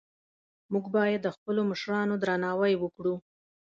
موږ 0.71 0.85
باید 0.95 1.19
د 1.23 1.27
خپلو 1.35 1.61
مشرانو 1.71 2.13
درناوی 2.23 2.73
وکړو 2.79 3.15